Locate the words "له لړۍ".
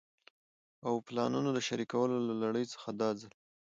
2.27-2.65